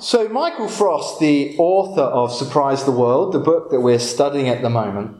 So, 0.00 0.28
Michael 0.28 0.68
Frost, 0.68 1.18
the 1.18 1.56
author 1.58 2.02
of 2.02 2.32
Surprise 2.32 2.84
the 2.84 2.92
World, 2.92 3.32
the 3.32 3.40
book 3.40 3.70
that 3.70 3.80
we're 3.80 3.98
studying 3.98 4.48
at 4.48 4.62
the 4.62 4.70
moment, 4.70 5.16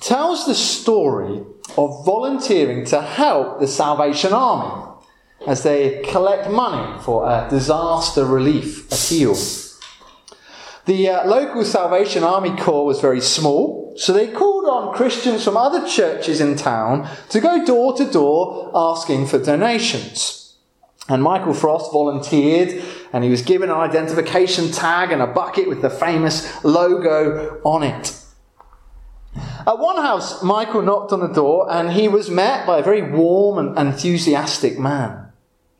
tells 0.00 0.46
the 0.46 0.54
story 0.54 1.42
of 1.76 2.06
volunteering 2.06 2.86
to 2.86 3.02
help 3.02 3.60
the 3.60 3.66
Salvation 3.66 4.32
Army 4.32 4.92
as 5.46 5.62
they 5.62 6.02
collect 6.08 6.50
money 6.50 7.00
for 7.02 7.28
a 7.28 7.48
disaster 7.50 8.24
relief 8.24 8.90
appeal. 8.90 9.36
The 10.86 11.10
uh, 11.10 11.26
local 11.26 11.64
Salvation 11.64 12.24
Army 12.24 12.56
Corps 12.56 12.86
was 12.86 13.02
very 13.02 13.20
small, 13.20 13.92
so 13.98 14.14
they 14.14 14.28
called 14.28 14.64
on 14.64 14.94
Christians 14.94 15.44
from 15.44 15.58
other 15.58 15.86
churches 15.86 16.40
in 16.40 16.56
town 16.56 17.06
to 17.28 17.40
go 17.40 17.62
door 17.64 17.94
to 17.98 18.10
door 18.10 18.70
asking 18.74 19.26
for 19.26 19.38
donations. 19.38 20.47
And 21.08 21.22
Michael 21.22 21.54
Frost 21.54 21.90
volunteered, 21.90 22.82
and 23.12 23.24
he 23.24 23.30
was 23.30 23.42
given 23.42 23.70
an 23.70 23.76
identification 23.76 24.70
tag 24.70 25.10
and 25.10 25.22
a 25.22 25.26
bucket 25.26 25.68
with 25.68 25.80
the 25.80 25.88
famous 25.88 26.62
logo 26.64 27.60
on 27.64 27.82
it. 27.82 28.14
At 29.66 29.78
one 29.78 29.96
house, 29.96 30.42
Michael 30.42 30.82
knocked 30.82 31.12
on 31.12 31.20
the 31.20 31.28
door, 31.28 31.70
and 31.70 31.92
he 31.92 32.08
was 32.08 32.28
met 32.28 32.66
by 32.66 32.78
a 32.78 32.82
very 32.82 33.02
warm 33.02 33.58
and 33.58 33.78
enthusiastic 33.78 34.78
man. 34.78 35.32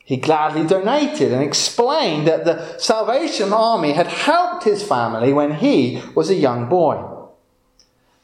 He 0.05 0.17
gladly 0.17 0.67
donated 0.67 1.33
and 1.33 1.43
explained 1.43 2.27
that 2.27 2.47
the 2.47 2.79
Salvation 2.79 3.53
Army 3.53 3.93
had 3.93 4.07
helped 4.07 4.65
his 4.65 4.83
family 4.83 5.35
when 5.35 5.57
he 5.57 6.03
was 6.15 6.31
a 6.31 6.35
young 6.35 6.71
boy. 6.71 7.05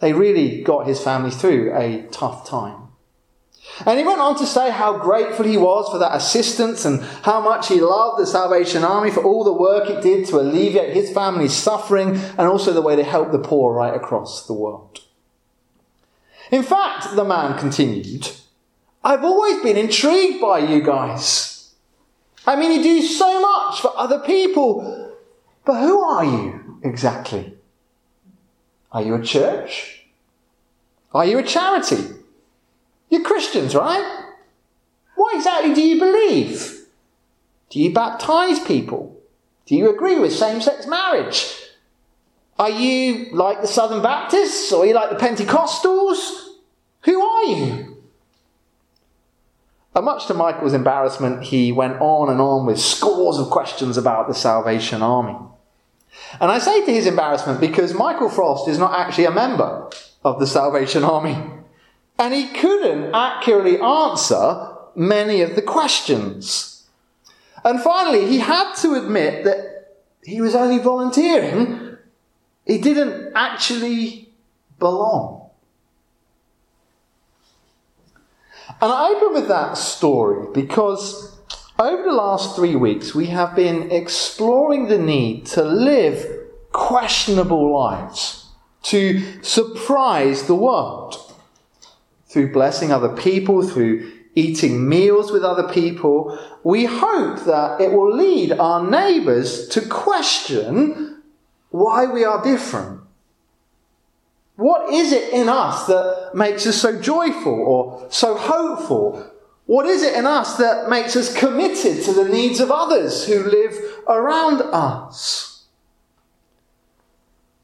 They 0.01 0.15
really 0.15 0.63
got 0.63 0.87
his 0.87 1.03
family 1.03 1.31
through 1.31 1.77
a 1.77 2.07
tough 2.11 2.49
time. 2.49 2.84
And 3.87 3.99
he 3.99 4.05
went 4.05 4.21
on 4.21 4.37
to 4.39 4.47
say 4.47 4.71
how 4.71 4.99
grateful 4.99 5.45
he 5.45 5.57
was 5.57 5.89
for 5.91 5.99
that 5.99 6.15
assistance 6.15 6.85
and 6.85 7.03
how 7.23 7.41
much 7.41 7.69
he 7.69 7.81
loved 7.81 8.21
the 8.21 8.27
Salvation 8.27 8.85
Army 8.85 9.11
for 9.11 9.25
all 9.25 9.43
the 9.43 9.53
work 9.53 9.91
it 9.91 10.03
did 10.03 10.27
to 10.29 10.39
alleviate 10.39 10.95
his 10.95 11.11
family's 11.13 11.55
suffering 11.55 12.17
and 12.17 12.41
also 12.41 12.73
the 12.73 12.83
way 12.83 12.95
they 12.95 13.03
helped 13.03 13.33
the 13.33 13.39
poor 13.39 13.75
right 13.75 13.95
across 13.95 14.47
the 14.47 14.53
world. 14.53 15.01
In 16.51 16.63
fact, 16.63 17.17
the 17.17 17.25
man 17.25 17.59
continued, 17.59 18.31
I've 19.03 19.25
always 19.25 19.61
been 19.63 19.77
intrigued 19.77 20.41
by 20.41 20.61
you 20.61 20.81
guys. 20.81 21.75
I 22.47 22.57
mean, 22.57 22.73
you 22.73 22.83
do 22.83 23.03
so 23.03 23.41
much 23.41 23.81
for 23.81 23.93
other 23.97 24.21
people, 24.21 25.17
but 25.65 25.81
who 25.81 26.01
are 26.01 26.25
you 26.25 26.79
exactly? 26.85 27.55
Are 28.93 29.03
you 29.03 29.15
a 29.15 29.23
church? 29.23 30.07
Are 31.13 31.25
you 31.25 31.39
a 31.39 31.43
charity? 31.43 32.15
You're 33.15 33.23
Christians, 33.23 33.77
right? 33.77 34.25
What 35.15 35.37
exactly 35.37 35.73
do 35.73 35.81
you 35.81 36.01
believe? 36.01 36.85
Do 37.71 37.79
you 37.79 37.95
baptize 37.95 38.59
people? 38.59 39.17
Do 39.67 39.77
you 39.77 39.89
agree 39.89 40.19
with 40.19 40.33
same 40.33 40.61
sex 40.61 40.85
marriage? 40.89 41.55
Are 42.59 42.71
you 42.71 43.29
like 43.31 43.61
the 43.61 43.69
Southern 43.69 44.03
Baptists 44.03 44.73
or 44.73 44.83
are 44.83 44.87
you 44.87 44.95
like 44.95 45.11
the 45.11 45.25
Pentecostals? 45.25 46.55
Who 47.03 47.23
are 47.23 47.45
you? 47.45 48.03
And 49.95 50.05
much 50.05 50.27
to 50.27 50.35
Michael's 50.35 50.73
embarrassment, 50.73 51.45
he 51.45 51.71
went 51.71 52.01
on 52.01 52.31
and 52.31 52.41
on 52.41 52.67
with 52.67 52.81
scores 52.81 53.39
of 53.39 53.49
questions 53.49 53.97
about 53.97 54.27
the 54.27 54.35
Salvation 54.35 55.03
Army. 55.03 55.37
And 56.41 56.51
I 56.51 56.59
say 56.59 56.85
to 56.85 56.93
his 56.93 57.07
embarrassment 57.07 57.61
because 57.61 57.95
Michael 57.95 58.29
Frost 58.29 58.67
is 58.67 58.79
not 58.81 58.99
actually 58.99 59.27
a 59.27 59.31
member 59.31 59.89
of 60.25 60.41
the 60.41 60.49
Salvation 60.49 61.05
Army. 61.05 61.54
And 62.19 62.33
he 62.33 62.49
couldn't 62.49 63.15
accurately 63.15 63.81
answer 63.81 64.77
many 64.95 65.41
of 65.41 65.57
the 65.57 65.63
questions. 65.63 66.87
And 67.65 67.81
finally, 67.81 68.27
he 68.27 68.39
had 68.39 68.75
to 68.77 68.95
admit 68.95 69.45
that 69.45 69.97
he 70.23 70.41
was 70.41 70.55
only 70.55 70.79
volunteering. 70.79 71.97
He 72.65 72.79
didn't 72.79 73.33
actually 73.35 74.33
belong. 74.79 75.51
And 78.81 78.93
I 78.93 79.09
open 79.09 79.35
with 79.35 79.49
that 79.49 79.77
story 79.77 80.47
because 80.53 81.39
over 81.79 82.03
the 82.03 82.13
last 82.13 82.57
three 82.57 82.77
weeks 82.77 83.15
we 83.15 83.27
have 83.27 83.57
been 83.57 83.91
exploring 83.91 84.89
the 84.89 84.99
need 84.99 85.47
to 85.47 85.63
live 85.63 86.27
questionable 86.73 87.73
lives, 87.73 88.47
to 88.83 89.43
surprise 89.43 90.47
the 90.47 90.55
world 90.55 91.24
through 92.35 92.53
blessing 92.53 92.93
other 92.93 93.17
people, 93.17 93.67
through 93.67 94.13
eating 94.35 94.87
meals 94.87 95.33
with 95.33 95.43
other 95.43 95.73
people. 95.73 96.39
We 96.63 96.85
hope 96.85 97.45
that 97.45 97.81
it 97.81 97.93
will 97.93 98.15
lead 98.15 98.53
our 98.53 98.87
neighbours 98.87 99.69
to 99.69 99.81
question 99.81 101.23
why 101.71 102.05
we 102.05 102.25
are 102.25 102.43
different 102.43 103.01
what 104.57 104.93
is 104.93 105.13
it 105.13 105.33
in 105.33 105.49
us 105.49 105.87
that 105.87 106.31
makes 106.35 106.67
us 106.67 106.81
so 106.81 107.01
joyful 107.01 107.53
or 107.53 108.07
so 108.11 108.37
hopeful? 108.37 109.31
What 109.67 109.87
is 109.87 110.03
it 110.03 110.15
in 110.15 110.27
us 110.27 110.59
that 110.59 110.89
makes 110.89 111.17
us 111.17 111.37
committed 111.37 112.05
to 112.05 112.13
the 112.13 112.29
needs 112.29 112.61
of 112.61 112.71
others 112.71 113.27
who 113.27 113.43
live 113.43 113.75
around 114.07 114.63
us? 114.63 115.65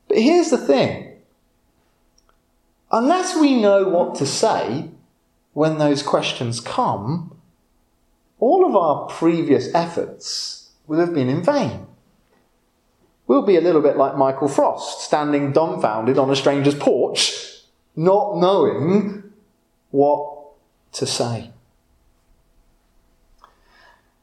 But 0.09 0.19
here's 0.19 0.50
the 0.50 0.59
thing 0.59 1.09
unless 2.90 3.36
we 3.36 3.60
know 3.60 3.84
what 3.84 4.14
to 4.16 4.26
say 4.26 4.90
when 5.52 5.78
those 5.78 6.02
questions 6.02 6.60
come, 6.60 7.36
all 8.38 8.66
of 8.66 8.74
our 8.74 9.06
previous 9.08 9.72
efforts 9.74 10.70
will 10.86 10.98
have 10.98 11.14
been 11.14 11.28
in 11.28 11.42
vain. 11.42 11.86
We'll 13.26 13.42
be 13.42 13.56
a 13.56 13.60
little 13.60 13.82
bit 13.82 13.96
like 13.96 14.16
Michael 14.16 14.48
Frost, 14.48 15.02
standing 15.02 15.52
dumbfounded 15.52 16.18
on 16.18 16.30
a 16.30 16.36
stranger's 16.36 16.74
porch, 16.74 17.62
not 17.94 18.38
knowing 18.38 19.22
what 19.90 20.48
to 20.92 21.06
say. 21.06 21.50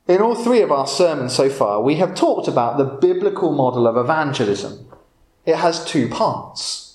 In 0.08 0.22
all 0.22 0.36
three 0.36 0.62
of 0.62 0.72
our 0.72 0.88
sermons 0.88 1.34
so 1.34 1.50
far, 1.50 1.82
we 1.82 1.96
have 1.96 2.16
talked 2.16 2.48
about 2.48 2.78
the 2.78 2.86
biblical 2.86 3.52
model 3.52 3.88
of 3.88 3.98
evangelism. 3.98 4.90
It 5.46 5.56
has 5.56 5.86
two 5.86 6.08
parts. 6.08 6.87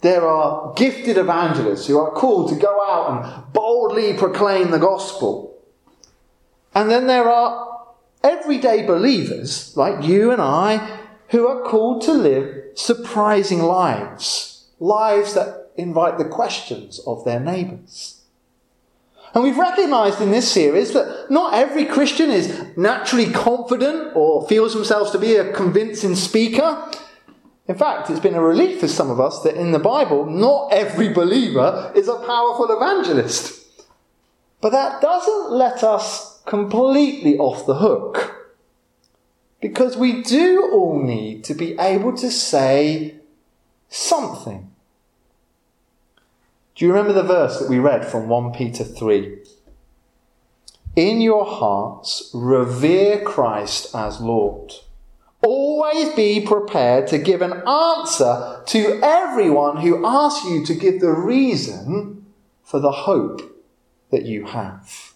There 0.00 0.26
are 0.26 0.72
gifted 0.74 1.18
evangelists 1.18 1.86
who 1.86 1.98
are 1.98 2.12
called 2.12 2.50
to 2.50 2.54
go 2.54 2.80
out 2.88 3.10
and 3.10 3.52
boldly 3.52 4.14
proclaim 4.14 4.70
the 4.70 4.78
gospel. 4.78 5.58
And 6.74 6.90
then 6.90 7.06
there 7.06 7.28
are 7.28 7.86
everyday 8.22 8.86
believers 8.86 9.76
like 9.76 10.04
you 10.04 10.30
and 10.30 10.40
I 10.40 11.00
who 11.28 11.48
are 11.48 11.62
called 11.62 12.02
to 12.02 12.12
live 12.12 12.54
surprising 12.74 13.60
lives, 13.60 14.66
lives 14.78 15.34
that 15.34 15.70
invite 15.76 16.18
the 16.18 16.24
questions 16.24 17.00
of 17.06 17.24
their 17.24 17.40
neighbours. 17.40 18.20
And 19.34 19.44
we've 19.44 19.58
recognized 19.58 20.20
in 20.20 20.30
this 20.30 20.50
series 20.50 20.92
that 20.94 21.30
not 21.30 21.54
every 21.54 21.84
Christian 21.84 22.30
is 22.30 22.76
naturally 22.76 23.30
confident 23.30 24.16
or 24.16 24.48
feels 24.48 24.74
themselves 24.74 25.10
to 25.10 25.18
be 25.18 25.36
a 25.36 25.52
convincing 25.52 26.14
speaker. 26.14 26.90
In 27.68 27.74
fact, 27.74 28.08
it's 28.08 28.18
been 28.18 28.34
a 28.34 28.40
relief 28.40 28.80
for 28.80 28.88
some 28.88 29.10
of 29.10 29.20
us 29.20 29.42
that 29.42 29.54
in 29.54 29.72
the 29.72 29.78
Bible, 29.78 30.24
not 30.24 30.72
every 30.72 31.10
believer 31.10 31.92
is 31.94 32.08
a 32.08 32.16
powerful 32.16 32.66
evangelist. 32.70 33.62
But 34.62 34.70
that 34.70 35.02
doesn't 35.02 35.52
let 35.52 35.84
us 35.84 36.40
completely 36.46 37.36
off 37.36 37.66
the 37.66 37.76
hook. 37.76 38.34
Because 39.60 39.98
we 39.98 40.22
do 40.22 40.70
all 40.72 41.02
need 41.02 41.44
to 41.44 41.54
be 41.54 41.78
able 41.78 42.16
to 42.16 42.30
say 42.30 43.16
something. 43.90 44.70
Do 46.74 46.86
you 46.86 46.92
remember 46.92 47.12
the 47.12 47.22
verse 47.22 47.58
that 47.58 47.68
we 47.68 47.78
read 47.78 48.06
from 48.06 48.28
1 48.28 48.52
Peter 48.52 48.84
3? 48.84 49.38
In 50.96 51.20
your 51.20 51.44
hearts, 51.44 52.30
revere 52.32 53.20
Christ 53.20 53.94
as 53.94 54.20
Lord. 54.20 54.72
Always 55.40 56.14
be 56.14 56.44
prepared 56.44 57.06
to 57.08 57.18
give 57.18 57.42
an 57.42 57.62
answer 57.66 58.62
to 58.66 59.00
everyone 59.02 59.76
who 59.78 60.04
asks 60.04 60.44
you 60.44 60.66
to 60.66 60.74
give 60.74 61.00
the 61.00 61.12
reason 61.12 62.26
for 62.64 62.80
the 62.80 62.90
hope 62.90 63.64
that 64.10 64.24
you 64.24 64.46
have. 64.46 65.12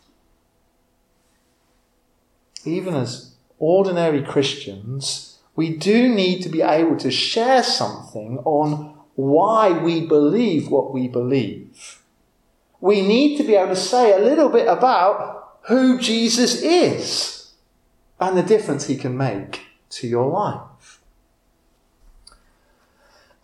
Even 2.64 2.94
as 2.94 3.34
ordinary 3.58 4.22
Christians, 4.22 5.38
we 5.56 5.76
do 5.76 6.08
need 6.08 6.42
to 6.42 6.48
be 6.48 6.62
able 6.62 6.96
to 6.98 7.10
share 7.10 7.64
something 7.64 8.38
on 8.44 8.96
why 9.16 9.70
we 9.70 10.06
believe 10.06 10.70
what 10.70 10.92
we 10.92 11.08
believe. 11.08 12.00
We 12.80 13.06
need 13.06 13.36
to 13.38 13.44
be 13.44 13.56
able 13.56 13.74
to 13.74 13.76
say 13.76 14.12
a 14.12 14.24
little 14.24 14.48
bit 14.48 14.68
about 14.68 15.58
who 15.62 15.98
Jesus 15.98 16.62
is 16.62 17.52
and 18.20 18.36
the 18.36 18.42
difference 18.42 18.86
he 18.86 18.96
can 18.96 19.16
make 19.16 19.62
to 19.92 20.06
your 20.06 20.28
life. 20.28 21.00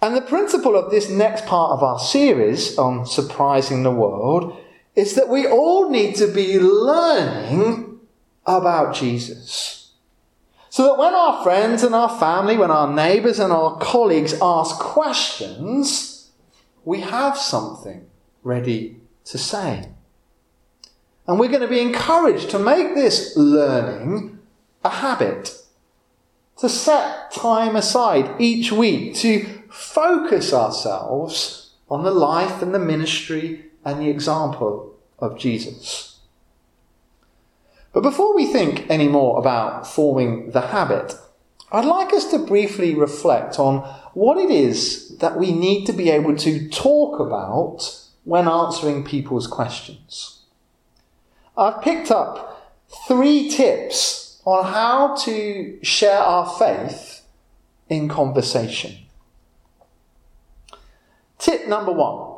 And 0.01 0.15
the 0.15 0.21
principle 0.21 0.77
of 0.77 0.91
this 0.91 1.11
next 1.11 1.47
part 1.47 1.73
of 1.73 1.83
our 1.83 1.99
series 1.99 2.79
on 2.79 3.05
surprising 3.07 3.83
the 3.83 3.91
world 3.91 4.57
is 4.95 5.15
that 5.15 5.29
we 5.29 5.47
all 5.47 5.91
need 5.91 6.15
to 6.17 6.27
be 6.29 6.59
learning 6.59 7.99
about 8.47 8.95
Jesus. 8.95 9.93
So 10.71 10.85
that 10.85 10.99
when 10.99 11.15
our 11.15 11.43
friends 11.43 11.83
and 11.83 11.95
our 11.95 12.19
family, 12.19 12.57
when 12.57 12.71
our 12.71 12.93
neighbours 12.93 13.39
and 13.39 13.53
our 13.53 13.77
colleagues 13.79 14.35
ask 14.41 14.79
questions, 14.79 16.31
we 16.85 17.01
have 17.01 17.37
something 17.37 18.07
ready 18.43 19.01
to 19.25 19.39
say. 19.39 19.89
And 21.27 21.39
we're 21.39 21.49
going 21.49 21.61
to 21.61 21.69
be 21.69 21.81
encouraged 21.81 22.51
to 22.51 22.59
make 22.59 22.95
this 22.95 23.37
learning 23.37 24.39
a 24.85 24.89
habit. 24.89 25.55
To 26.59 26.69
set 26.69 27.31
time 27.31 27.77
aside 27.77 28.41
each 28.41 28.73
week 28.73 29.15
to 29.17 29.45
focus 29.71 30.53
ourselves 30.53 31.71
on 31.89 32.03
the 32.03 32.11
life 32.11 32.63
and 32.63 32.75
the 32.75 32.81
ministry 32.81 33.67
and 33.85 34.01
the 34.01 34.11
example 34.11 34.97
of 35.19 35.39
Jesus. 35.39 36.19
But 37.93 38.03
before 38.03 38.35
we 38.35 38.47
think 38.47 38.91
any 38.91 39.09
more 39.09 39.39
about 39.39 39.87
forming 39.87 40.51
the 40.51 40.61
habit, 40.61 41.15
I'd 41.71 41.85
like 41.85 42.13
us 42.13 42.31
to 42.33 42.39
briefly 42.39 42.95
reflect 42.95 43.59
on 43.59 43.79
what 44.15 44.39
it 44.39 44.51
is 44.51 45.17
that 45.19 45.39
we 45.39 45.53
need 45.53 45.85
to 45.87 45.93
be 45.93 46.11
able 46.11 46.37
to 46.37 46.69
talk 46.71 47.21
about 47.21 48.05
when 48.25 48.49
answering 48.49 49.05
people's 49.05 49.47
questions. 49.47 50.43
I've 51.57 51.83
picked 51.83 52.11
up 52.11 52.77
three 53.07 53.49
tips 53.49 54.28
on 54.49 54.73
how 54.73 55.15
to 55.15 55.79
share 55.83 56.19
our 56.19 56.49
faith 56.59 57.23
in 57.89 58.09
conversation. 58.09 58.97
Tip 61.39 61.69
number 61.69 61.93
one 61.93 62.29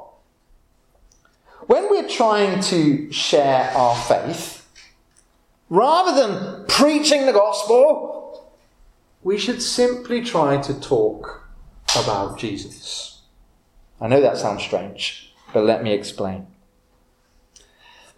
when 1.67 1.89
we're 1.89 2.09
trying 2.09 2.61
to 2.63 3.13
share 3.13 3.71
our 3.77 3.95
faith, 3.95 4.69
rather 5.69 6.21
than 6.21 6.67
preaching 6.67 7.27
the 7.27 7.33
gospel, 7.33 8.53
we 9.23 9.39
should 9.39 9.63
simply 9.63 10.25
try 10.25 10.61
to 10.63 10.81
talk 10.81 11.49
about 11.97 12.39
Jesus. 12.39 13.21
I 14.01 14.09
know 14.09 14.21
that 14.21 14.37
sounds 14.37 14.65
strange, 14.65 15.33
but 15.53 15.63
let 15.63 15.85
me 15.85 15.93
explain. 15.93 16.49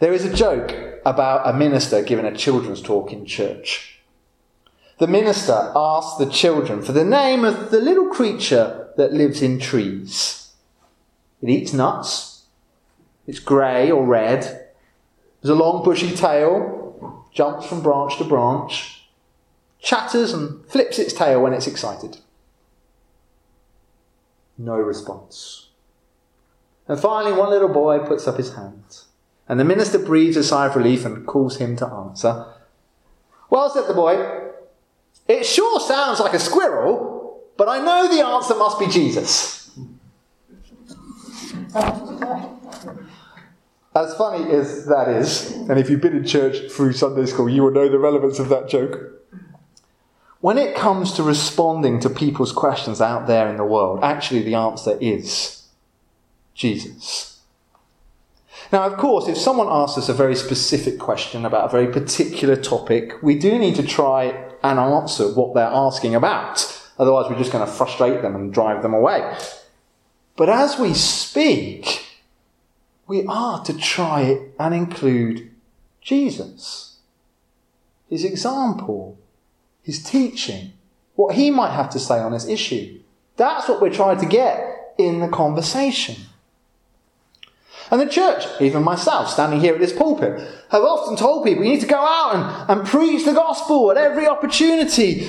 There 0.02 0.12
is 0.12 0.24
a 0.24 0.34
joke 0.34 0.74
about 1.06 1.48
a 1.48 1.56
minister 1.56 2.02
giving 2.02 2.24
a 2.24 2.36
children's 2.36 2.82
talk 2.82 3.12
in 3.12 3.24
church. 3.24 4.00
The 4.98 5.06
minister 5.06 5.70
asks 5.76 6.18
the 6.18 6.28
children 6.28 6.82
for 6.82 6.90
the 6.90 7.04
name 7.04 7.44
of 7.44 7.70
the 7.70 7.80
little 7.80 8.08
creature 8.08 8.88
that 8.96 9.12
lives 9.12 9.42
in 9.42 9.60
trees. 9.60 10.54
It 11.40 11.50
eats 11.50 11.72
nuts. 11.72 12.46
It's 13.28 13.38
grey 13.38 13.92
or 13.92 14.04
red. 14.04 14.40
There's 15.40 15.50
a 15.50 15.54
long 15.54 15.84
bushy 15.84 16.16
tail, 16.16 17.24
jumps 17.32 17.66
from 17.66 17.84
branch 17.84 18.18
to 18.18 18.24
branch, 18.24 19.04
chatters 19.78 20.32
and 20.32 20.66
flips 20.66 20.98
its 20.98 21.12
tail 21.12 21.40
when 21.40 21.52
it's 21.52 21.68
excited. 21.68 22.18
No 24.58 24.74
response. 24.74 25.68
And 26.88 26.98
finally, 26.98 27.38
one 27.38 27.50
little 27.50 27.68
boy 27.68 28.00
puts 28.00 28.26
up 28.26 28.38
his 28.38 28.54
hand. 28.54 29.04
And 29.52 29.60
the 29.60 29.64
minister 29.66 29.98
breathes 29.98 30.38
a 30.38 30.42
sigh 30.42 30.64
of 30.68 30.76
relief 30.76 31.04
and 31.04 31.26
calls 31.26 31.58
him 31.58 31.76
to 31.76 31.86
answer. 31.86 32.46
Well, 33.50 33.68
said 33.68 33.86
the 33.86 33.92
boy, 33.92 34.48
it 35.28 35.44
sure 35.44 35.78
sounds 35.78 36.20
like 36.20 36.32
a 36.32 36.38
squirrel, 36.38 37.44
but 37.58 37.68
I 37.68 37.84
know 37.84 38.08
the 38.08 38.24
answer 38.24 38.54
must 38.54 38.78
be 38.78 38.86
Jesus. 38.86 39.70
As 43.94 44.14
funny 44.16 44.50
as 44.50 44.86
that 44.86 45.10
is, 45.10 45.50
and 45.50 45.78
if 45.78 45.90
you've 45.90 46.00
been 46.00 46.16
in 46.16 46.24
church 46.24 46.72
through 46.72 46.94
Sunday 46.94 47.26
school, 47.26 47.50
you 47.50 47.62
will 47.62 47.72
know 47.72 47.90
the 47.90 47.98
relevance 47.98 48.38
of 48.38 48.48
that 48.48 48.70
joke. 48.70 49.22
When 50.40 50.56
it 50.56 50.74
comes 50.74 51.12
to 51.12 51.22
responding 51.22 52.00
to 52.00 52.08
people's 52.08 52.52
questions 52.52 53.02
out 53.02 53.26
there 53.26 53.50
in 53.50 53.58
the 53.58 53.66
world, 53.66 54.00
actually 54.02 54.44
the 54.44 54.54
answer 54.54 54.96
is 54.98 55.66
Jesus. 56.54 57.31
Now, 58.72 58.86
of 58.86 58.96
course, 58.96 59.28
if 59.28 59.36
someone 59.36 59.68
asks 59.70 59.98
us 59.98 60.08
a 60.08 60.14
very 60.14 60.34
specific 60.34 60.98
question 60.98 61.44
about 61.44 61.66
a 61.66 61.68
very 61.68 61.92
particular 61.92 62.56
topic, 62.56 63.22
we 63.22 63.38
do 63.38 63.58
need 63.58 63.74
to 63.74 63.82
try 63.82 64.24
and 64.62 64.78
answer 64.78 65.28
what 65.28 65.52
they're 65.52 65.64
asking 65.66 66.14
about. 66.14 66.80
Otherwise, 66.98 67.26
we're 67.28 67.36
just 67.36 67.52
going 67.52 67.66
to 67.66 67.70
frustrate 67.70 68.22
them 68.22 68.34
and 68.34 68.52
drive 68.52 68.82
them 68.82 68.94
away. 68.94 69.36
But 70.36 70.48
as 70.48 70.78
we 70.78 70.94
speak, 70.94 72.06
we 73.06 73.26
are 73.26 73.62
to 73.64 73.76
try 73.76 74.40
and 74.58 74.74
include 74.74 75.50
Jesus, 76.00 76.96
his 78.08 78.24
example, 78.24 79.18
his 79.82 80.02
teaching, 80.02 80.72
what 81.14 81.34
he 81.34 81.50
might 81.50 81.74
have 81.74 81.90
to 81.90 81.98
say 81.98 82.18
on 82.18 82.32
this 82.32 82.48
issue. 82.48 83.00
That's 83.36 83.68
what 83.68 83.82
we're 83.82 83.92
trying 83.92 84.18
to 84.20 84.26
get 84.26 84.94
in 84.96 85.20
the 85.20 85.28
conversation. 85.28 86.16
And 87.92 88.00
the 88.00 88.06
church, 88.06 88.46
even 88.58 88.82
myself, 88.82 89.28
standing 89.28 89.60
here 89.60 89.74
at 89.74 89.80
this 89.80 89.92
pulpit, 89.92 90.40
have 90.70 90.82
often 90.82 91.14
told 91.14 91.44
people 91.44 91.62
you 91.62 91.72
need 91.72 91.82
to 91.82 91.86
go 91.86 92.00
out 92.00 92.34
and, 92.34 92.70
and 92.70 92.88
preach 92.88 93.26
the 93.26 93.34
gospel 93.34 93.90
at 93.90 93.98
every 93.98 94.26
opportunity. 94.26 95.28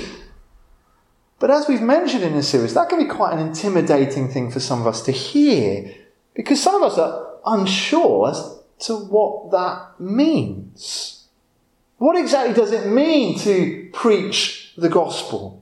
But 1.39 1.51
as 1.51 1.67
we've 1.67 1.81
mentioned 1.81 2.23
in 2.23 2.31
this 2.31 2.47
series, 2.47 2.73
that 2.73 2.87
can 2.87 2.99
be 2.99 3.05
quite 3.05 3.33
an 3.33 3.45
intimidating 3.45 4.29
thing 4.29 4.49
for 4.49 4.61
some 4.61 4.79
of 4.79 4.87
us 4.87 5.01
to 5.01 5.11
hear 5.11 5.93
because 6.35 6.63
some 6.63 6.81
of 6.81 6.89
us 6.89 6.97
are 6.97 7.35
unsure 7.45 8.29
as 8.29 8.59
to 8.85 8.95
what 8.95 9.51
that 9.51 9.99
means. 9.99 11.27
What 11.97 12.17
exactly 12.17 12.53
does 12.53 12.71
it 12.71 12.87
mean 12.87 13.37
to 13.39 13.89
preach 13.91 14.71
the 14.77 14.87
gospel? 14.87 15.61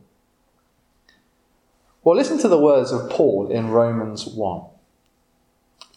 Well, 2.04 2.16
listen 2.16 2.38
to 2.40 2.48
the 2.48 2.60
words 2.60 2.92
of 2.92 3.10
Paul 3.10 3.50
in 3.50 3.70
Romans 3.70 4.28
1. 4.28 4.66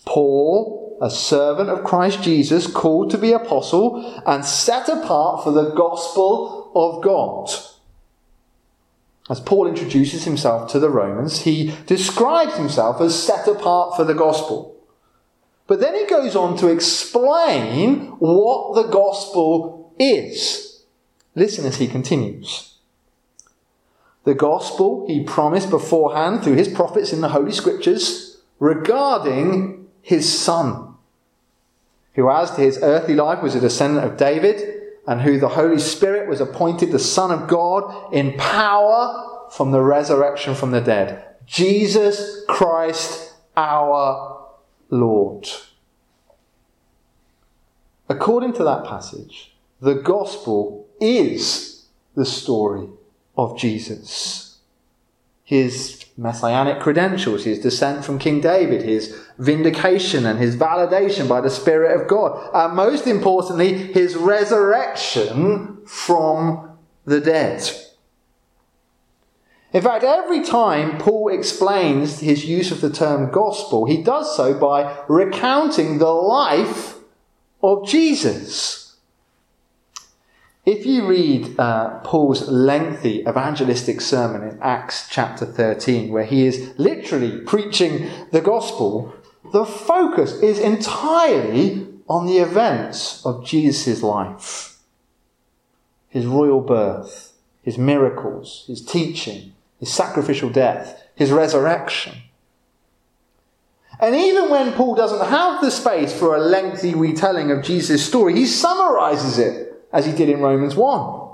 Paul, 0.07 0.84
a 1.01 1.11
servant 1.11 1.69
of 1.69 1.85
Christ 1.85 2.23
Jesus, 2.23 2.67
called 2.67 3.11
to 3.11 3.19
be 3.19 3.33
apostle 3.33 4.23
and 4.27 4.45
set 4.45 4.89
apart 4.89 5.45
for 5.45 5.51
the 5.51 5.71
gospel 5.71 6.71
of 6.75 7.03
God. 7.03 7.51
As 9.31 9.41
Paul 9.41 9.67
introduces 9.67 10.25
himself 10.25 10.71
to 10.73 10.79
the 10.79 10.91
Romans, 10.91 11.43
he 11.43 11.75
describes 11.87 12.57
himself 12.57 13.01
as 13.01 13.21
set 13.21 13.49
apart 13.49 13.97
for 13.97 14.05
the 14.05 14.15
gospel. 14.15 14.77
But 15.67 15.81
then 15.81 15.95
he 15.95 16.05
goes 16.05 16.37
on 16.37 16.59
to 16.59 16.69
explain 16.69 18.09
what 18.19 18.75
the 18.75 18.89
gospel 18.91 19.95
is. 19.99 20.85
Listen 21.35 21.65
as 21.65 21.77
he 21.77 21.89
continues. 21.89 22.75
The 24.25 24.35
gospel 24.35 25.07
he 25.07 25.25
promised 25.25 25.71
beforehand 25.71 26.43
through 26.43 26.57
his 26.57 26.69
prophets 26.69 27.13
in 27.13 27.23
the 27.23 27.31
Holy 27.31 27.53
Scriptures 27.53 28.43
regarding 28.59 29.84
his 30.05 30.39
son, 30.39 30.95
who, 32.13 32.31
as 32.31 32.51
to 32.53 32.61
his 32.61 32.79
earthly 32.83 33.15
life, 33.15 33.43
was 33.43 33.55
a 33.55 33.61
descendant 33.61 34.07
of 34.07 34.19
David, 34.19 34.83
and 35.07 35.23
who 35.23 35.41
the 35.41 35.49
Holy 35.49 35.79
Spirit 35.79 36.29
was 36.29 36.41
appointed 36.41 36.93
the 36.93 36.99
Son 36.99 37.31
of 37.31 37.49
God 37.49 38.13
in 38.13 38.37
power 38.37 39.49
from 39.51 39.73
the 39.73 39.81
resurrection 39.81 40.55
from 40.55 40.71
the 40.73 40.81
dead. 40.81 41.25
Jesus 41.47 42.45
Christ 42.47 43.33
our 43.57 44.47
Lord. 44.91 45.49
According 48.09 48.53
to 48.55 48.65
that 48.65 48.85
passage, 48.85 49.55
the 49.81 49.95
gospel 49.95 50.87
is 51.01 51.87
the 52.15 52.27
story 52.27 52.89
of 53.39 53.59
Jesus. 53.59 54.59
His 55.45 56.04
messianic 56.17 56.81
credentials, 56.81 57.45
his 57.45 57.59
descent 57.59 58.05
from 58.05 58.19
King 58.19 58.41
David, 58.41 58.83
his 58.83 59.21
vindication 59.39 60.27
and 60.27 60.39
his 60.39 60.57
validation 60.57 61.29
by 61.29 61.41
the 61.41 61.51
Spirit 61.51 62.01
of 62.01 62.09
God, 62.09 62.51
and 62.55 62.77
most 62.77 63.07
importantly, 63.07 63.75
his 63.75 64.15
resurrection 64.17 65.85
from 65.87 66.79
the 67.05 67.21
dead. 67.21 67.69
In 69.73 69.83
fact, 69.83 70.05
every 70.05 70.45
time 70.45 70.99
Paul 70.99 71.29
explains 71.29 72.21
his 72.21 72.45
use 72.45 72.71
of 72.71 72.81
the 72.81 72.91
term 72.91 73.33
gospel, 73.33 73.87
he 73.87 74.05
does 74.05 74.37
so 74.37 74.55
by 74.55 75.03
recounting 75.09 75.99
the 75.99 76.13
life 76.13 76.99
of 77.61 77.89
Jesus. 77.89 78.84
If 80.67 80.87
you 80.87 81.07
read 81.07 81.61
uh, 81.61 81.99
Paul's 82.01 82.49
lengthy 82.49 83.21
evangelistic 83.29 84.01
sermon 84.01 84.49
in 84.49 84.59
Acts 84.63 85.07
chapter 85.11 85.45
13, 85.45 86.11
where 86.11 86.25
he 86.25 86.47
is 86.47 86.73
literally 86.79 87.41
preaching 87.41 88.09
the 88.33 88.41
gospel, 88.41 89.15
the 89.53 89.67
focus 89.67 90.33
is 90.41 90.59
entirely 90.59 91.87
on 92.09 92.27
the 92.27 92.39
events 92.39 93.25
of 93.25 93.45
Jesus' 93.45 94.03
life 94.03 94.71
his 96.09 96.27
royal 96.27 96.61
birth, 96.61 97.33
his 97.63 97.77
miracles, 97.77 98.63
his 98.69 98.81
teaching, 98.85 99.53
his 99.81 99.93
sacrificial 99.93 100.49
death, 100.49 101.03
his 101.17 101.33
resurrection. 101.33 102.15
And 103.99 104.15
even 104.15 104.49
when 104.49 104.73
Paul 104.75 104.95
doesn't 104.95 105.29
have 105.29 105.61
the 105.61 105.73
space 105.73 106.17
for 106.17 106.37
a 106.37 106.39
lengthy 106.39 106.95
retelling 106.95 107.51
of 107.51 107.65
Jesus' 107.65 108.07
story, 108.07 108.37
he 108.37 108.47
summarizes 108.47 109.39
it 109.41 109.64
as 109.95 110.05
he 110.05 110.13
did 110.13 110.29
in 110.29 110.41
Romans 110.41 110.75
1. 110.75 111.31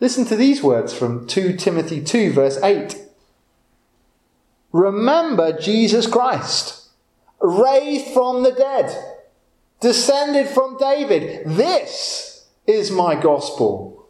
Listen 0.00 0.26
to 0.26 0.36
these 0.36 0.62
words 0.62 0.92
from 0.92 1.26
2 1.26 1.56
Timothy 1.56 2.02
2, 2.02 2.32
verse 2.32 2.62
8. 2.62 2.96
Remember 4.72 5.58
Jesus 5.58 6.06
Christ, 6.06 6.88
raised 7.40 8.12
from 8.12 8.42
the 8.42 8.50
dead, 8.50 8.94
descended 9.80 10.48
from 10.48 10.76
David. 10.76 11.46
This 11.46 12.48
is 12.66 12.90
my 12.90 13.14
gospel, 13.14 14.08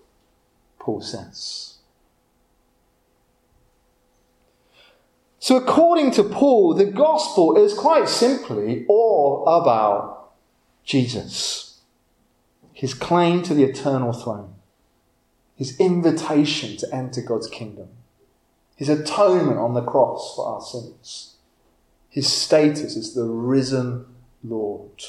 Paul 0.81 1.03
says. 1.03 1.75
So, 5.39 5.57
according 5.57 6.13
to 6.13 6.25
Paul, 6.25 6.75
the 6.75 6.87
gospel 6.87 7.57
is 7.57 7.75
quite 7.75 8.09
simply 8.09 8.87
all 8.89 9.47
about 9.47 10.33
Jesus, 10.83 11.66
his 12.77 12.93
claim 12.93 13.43
to 13.43 13.55
the 13.55 13.65
eternal 13.65 14.13
throne, 14.13 14.53
his 15.57 15.81
invitation 15.81 16.77
to 16.77 16.95
enter 16.95 17.23
God's 17.23 17.49
kingdom, 17.49 17.89
his 18.77 18.91
atonement 18.91 19.57
on 19.57 19.73
the 19.73 19.81
cross 19.81 20.37
for 20.37 20.47
our 20.47 20.61
sins, 20.61 21.37
his 22.11 22.31
status 22.31 22.95
as 22.95 23.15
the 23.15 23.25
risen 23.25 24.05
Lord. 24.45 25.03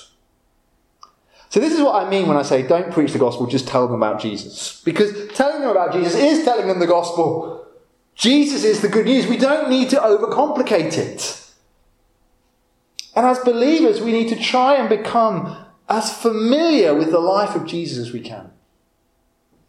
So, 1.50 1.60
this 1.60 1.74
is 1.74 1.82
what 1.82 2.02
I 2.02 2.10
mean 2.10 2.30
when 2.30 2.38
I 2.38 2.44
say 2.44 2.66
don't 2.66 2.90
preach 2.90 3.12
the 3.12 3.20
gospel, 3.20 3.48
just 3.48 3.68
tell 3.68 3.86
them 3.86 3.98
about 3.98 4.22
Jesus. 4.22 4.82
Because 4.86 5.28
telling 5.34 5.60
them 5.60 5.70
about 5.70 5.92
Jesus 5.92 6.16
is 6.16 6.46
telling 6.46 6.68
them 6.68 6.80
the 6.80 6.88
gospel. 6.88 7.68
Jesus 8.16 8.64
is 8.64 8.80
the 8.80 8.88
good 8.88 9.06
news. 9.06 9.28
We 9.28 9.38
don't 9.38 9.70
need 9.70 9.90
to 9.90 9.98
overcomplicate 9.98 10.98
it. 10.98 11.52
And 13.14 13.26
as 13.26 13.40
believers, 13.40 14.00
we 14.00 14.14
need 14.14 14.30
to 14.30 14.42
try 14.42 14.76
and 14.78 14.88
become 14.88 15.67
as 15.89 16.15
familiar 16.15 16.94
with 16.94 17.12
the 17.12 17.20
life 17.20 17.56
of 17.56 17.65
Jesus 17.65 18.08
as 18.08 18.13
we 18.13 18.20
can. 18.20 18.51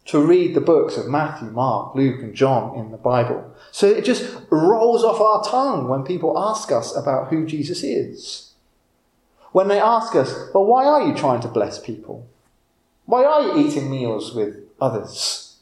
To 0.05 0.25
read 0.25 0.55
the 0.55 0.61
books 0.61 0.97
of 0.97 1.07
Matthew, 1.07 1.49
Mark, 1.51 1.95
Luke, 1.95 2.21
and 2.21 2.33
John 2.33 2.77
in 2.77 2.91
the 2.91 2.97
Bible. 2.97 3.53
So 3.71 3.87
it 3.87 4.03
just 4.03 4.37
rolls 4.49 5.03
off 5.03 5.21
our 5.21 5.43
tongue 5.43 5.87
when 5.87 6.03
people 6.03 6.37
ask 6.37 6.71
us 6.71 6.95
about 6.95 7.27
who 7.27 7.45
Jesus 7.45 7.83
is. 7.83 8.53
When 9.51 9.67
they 9.67 9.79
ask 9.79 10.15
us, 10.15 10.49
well, 10.53 10.65
why 10.65 10.85
are 10.85 11.07
you 11.07 11.13
trying 11.13 11.41
to 11.41 11.47
bless 11.47 11.79
people? 11.79 12.27
Why 13.05 13.23
are 13.23 13.41
you 13.41 13.67
eating 13.67 13.89
meals 13.89 14.33
with 14.33 14.57
others? 14.81 15.57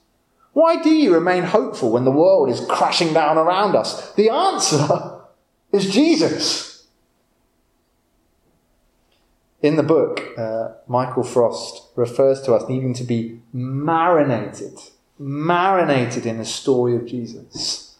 Why 0.53 0.81
do 0.81 0.89
you 0.89 1.13
remain 1.13 1.43
hopeful 1.43 1.91
when 1.91 2.03
the 2.03 2.11
world 2.11 2.49
is 2.49 2.65
crashing 2.67 3.13
down 3.13 3.37
around 3.37 3.75
us? 3.75 4.11
The 4.13 4.29
answer 4.29 5.21
is 5.71 5.91
Jesus. 5.91 6.76
In 9.61 9.75
the 9.75 9.83
book, 9.83 10.37
uh, 10.37 10.69
Michael 10.87 11.23
Frost 11.23 11.83
refers 11.95 12.41
to 12.43 12.53
us 12.53 12.69
needing 12.69 12.93
to 12.93 13.03
be 13.03 13.41
marinated, 13.51 14.79
marinated 15.17 16.25
in 16.27 16.37
the 16.37 16.45
story 16.45 16.95
of 16.95 17.07
Jesus, 17.07 17.97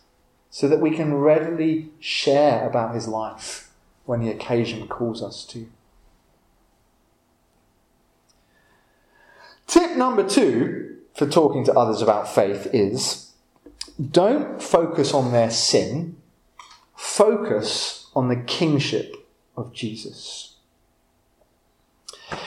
so 0.51 0.67
that 0.67 0.79
we 0.79 0.91
can 0.91 1.15
readily 1.15 1.89
share 1.99 2.67
about 2.67 2.93
his 2.93 3.07
life 3.07 3.71
when 4.05 4.21
the 4.21 4.29
occasion 4.29 4.87
calls 4.87 5.23
us 5.23 5.45
to. 5.45 5.67
Tip 9.65 9.97
number 9.97 10.27
two 10.27 10.97
for 11.15 11.27
talking 11.27 11.65
to 11.65 11.73
others 11.73 12.01
about 12.01 12.33
faith 12.33 12.67
is 12.71 13.33
don't 14.11 14.61
focus 14.61 15.13
on 15.13 15.31
their 15.31 15.49
sin, 15.49 16.17
focus 16.95 18.09
on 18.15 18.27
the 18.27 18.35
kingship 18.35 19.15
of 19.55 19.73
Jesus. 19.73 20.46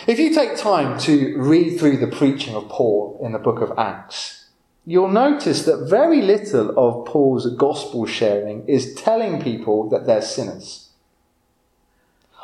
If 0.06 0.18
you 0.18 0.34
take 0.34 0.56
time 0.56 0.98
to 1.00 1.38
read 1.38 1.78
through 1.78 1.98
the 1.98 2.06
preaching 2.06 2.54
of 2.54 2.68
Paul 2.68 3.18
in 3.22 3.32
the 3.32 3.38
book 3.38 3.60
of 3.60 3.78
Acts, 3.78 4.48
you'll 4.84 5.08
notice 5.08 5.64
that 5.64 5.88
very 5.88 6.20
little 6.20 6.70
of 6.78 7.06
Paul's 7.06 7.54
gospel 7.54 8.06
sharing 8.06 8.66
is 8.68 8.94
telling 8.94 9.42
people 9.42 9.88
that 9.88 10.06
they're 10.06 10.22
sinners. 10.22 10.90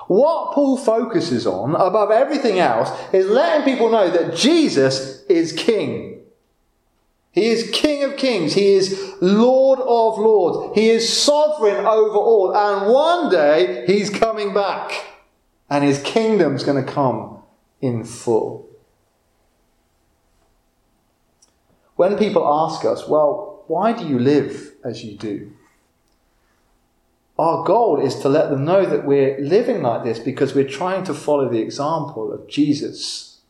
What 0.07 0.55
Paul 0.55 0.77
focuses 0.79 1.47
on, 1.47 1.75
above 1.75 2.11
everything 2.11 2.59
else, 2.59 2.91
is 3.13 3.27
letting 3.27 3.65
people 3.65 3.91
know 3.91 4.09
that 4.09 4.37
Jesus 4.37 5.25
is 5.25 5.53
king. 5.53 6.21
He 7.33 7.49
is 7.49 7.71
King 7.71 8.03
of 8.03 8.17
kings. 8.17 8.55
He 8.55 8.73
is 8.73 9.15
Lord 9.21 9.79
of 9.81 10.19
lords. 10.19 10.75
He 10.75 10.89
is 10.89 11.07
sovereign 11.07 11.85
over 11.85 12.17
all. 12.17 12.57
And 12.57 12.91
one 12.91 13.31
day 13.31 13.85
he's 13.87 14.09
coming 14.09 14.55
back. 14.55 15.16
And 15.69 15.85
his 15.85 16.01
kingdom's 16.03 16.63
going 16.63 16.85
to 16.85 16.93
come 16.93 17.43
in 17.81 18.05
full. 18.05 18.69
When 21.97 22.17
people 22.17 22.47
ask 22.47 22.85
us, 22.85 23.09
well, 23.09 23.65
why 23.67 23.93
do 23.93 24.07
you 24.07 24.19
live 24.19 24.75
as 24.85 25.03
you 25.05 25.17
do? 25.17 25.53
Our 27.39 27.65
goal 27.65 28.01
is 28.01 28.17
to 28.21 28.29
let 28.29 28.51
them 28.51 28.65
know 28.65 28.87
that 28.87 29.05
we're 29.05 29.39
living 29.41 29.83
like 29.83 30.05
this 30.05 30.19
because 30.19 30.55
we're 30.55 30.69
trying 30.69 31.05
to 31.05 31.15
follow 31.15 31.49
the 31.49 31.61
example 31.61 32.33
of 32.33 32.49
Jesus, 32.49 33.41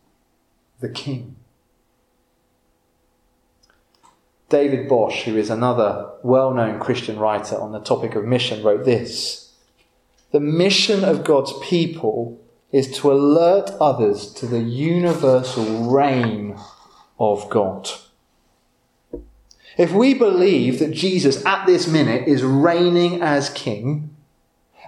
the 0.81 0.89
King. 0.89 1.37
David 4.49 4.89
Bosch, 4.89 5.23
who 5.25 5.37
is 5.37 5.51
another 5.51 6.11
well 6.23 6.55
known 6.55 6.81
Christian 6.81 7.19
writer 7.19 7.61
on 7.61 7.73
the 7.73 7.81
topic 7.81 8.15
of 8.15 8.25
mission, 8.25 8.63
wrote 8.63 8.85
this 8.85 9.46
The 10.33 10.41
mission 10.41 11.05
of 11.05 11.25
God's 11.25 11.53
people 11.63 12.41
is 12.73 12.91
to 12.99 13.13
alert 13.13 13.71
others 13.81 14.33
to 14.35 14.47
the 14.47 14.61
universal 14.61 15.91
reign 15.91 16.59
of 17.19 17.49
God. 17.49 17.89
If 19.79 19.93
we 19.93 20.15
believe 20.15 20.79
that 20.79 20.93
Jesus 20.93 21.45
at 21.45 21.67
this 21.67 21.87
minute 21.87 22.27
is 22.27 22.43
reigning 22.43 23.23
as 23.23 23.51
king, 23.51 24.17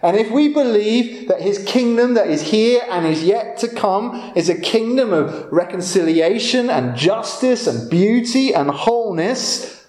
and 0.03 0.17
if 0.17 0.31
we 0.31 0.53
believe 0.53 1.29
that 1.29 1.41
his 1.41 1.65
kingdom 1.65 2.15
that 2.15 2.29
is 2.29 2.43
here 2.43 2.83
and 2.89 3.07
is 3.07 3.25
yet 3.25 3.59
to 3.59 3.69
come 3.69 4.33
is 4.37 4.49
a 4.49 4.61
kingdom 4.61 5.13
of 5.13 5.51
reconciliation 5.53 6.71
and 6.71 6.97
justice 6.97 7.67
and 7.67 7.91
beauty 7.91 8.55
and 8.55 8.71
wholeness, 8.71 9.87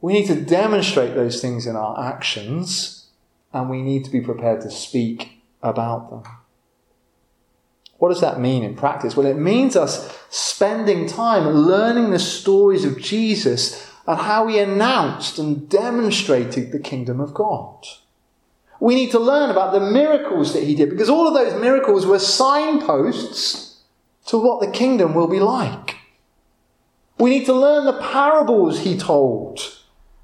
we 0.00 0.12
need 0.12 0.26
to 0.26 0.40
demonstrate 0.40 1.14
those 1.14 1.40
things 1.40 1.66
in 1.66 1.76
our 1.76 1.98
actions 2.04 2.97
and 3.52 3.70
we 3.70 3.82
need 3.82 4.04
to 4.04 4.10
be 4.10 4.20
prepared 4.20 4.60
to 4.62 4.70
speak 4.70 5.42
about 5.62 6.10
them. 6.10 6.22
What 7.98 8.10
does 8.10 8.20
that 8.20 8.40
mean 8.40 8.62
in 8.62 8.76
practice? 8.76 9.16
Well, 9.16 9.26
it 9.26 9.38
means 9.38 9.74
us 9.74 10.16
spending 10.30 11.08
time 11.08 11.48
learning 11.48 12.10
the 12.10 12.18
stories 12.18 12.84
of 12.84 13.00
Jesus 13.00 13.90
and 14.06 14.18
how 14.18 14.46
he 14.46 14.58
announced 14.58 15.38
and 15.38 15.68
demonstrated 15.68 16.70
the 16.70 16.78
kingdom 16.78 17.20
of 17.20 17.34
God. 17.34 17.84
We 18.80 18.94
need 18.94 19.10
to 19.10 19.18
learn 19.18 19.50
about 19.50 19.72
the 19.72 19.80
miracles 19.80 20.54
that 20.54 20.62
he 20.62 20.76
did 20.76 20.90
because 20.90 21.10
all 21.10 21.26
of 21.26 21.34
those 21.34 21.60
miracles 21.60 22.06
were 22.06 22.20
signposts 22.20 23.80
to 24.26 24.38
what 24.38 24.60
the 24.60 24.70
kingdom 24.70 25.14
will 25.14 25.26
be 25.26 25.40
like. 25.40 25.96
We 27.18 27.30
need 27.30 27.46
to 27.46 27.52
learn 27.52 27.84
the 27.84 28.00
parables 28.00 28.80
he 28.80 28.96
told 28.96 29.60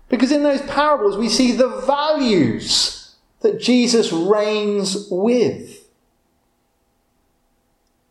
because 0.08 0.30
in 0.30 0.44
those 0.44 0.62
parables 0.62 1.16
we 1.16 1.28
see 1.28 1.50
the 1.50 1.80
values 1.80 2.93
that 3.44 3.60
Jesus 3.60 4.10
reigns 4.10 5.06
with. 5.10 5.86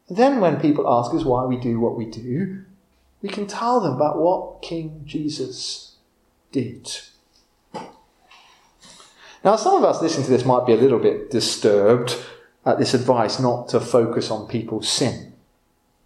Then, 0.07 0.39
when 0.39 0.61
people 0.61 0.87
ask 0.87 1.11
us 1.11 1.25
why 1.25 1.43
we 1.45 1.57
do 1.57 1.79
what 1.79 1.97
we 1.97 2.05
do, 2.05 2.63
we 3.23 3.29
can 3.29 3.47
tell 3.47 3.81
them 3.81 3.95
about 3.95 4.19
what 4.19 4.61
King 4.61 5.01
Jesus 5.05 5.95
did. 6.51 6.87
Now, 9.43 9.55
some 9.55 9.73
of 9.73 9.83
us 9.83 10.03
listening 10.03 10.25
to 10.25 10.31
this 10.31 10.45
might 10.45 10.67
be 10.67 10.73
a 10.73 10.77
little 10.77 10.99
bit 10.99 11.31
disturbed 11.31 12.15
at 12.63 12.77
this 12.77 12.93
advice 12.93 13.39
not 13.39 13.69
to 13.69 13.79
focus 13.79 14.29
on 14.29 14.47
people's 14.47 14.87
sin. 14.87 15.33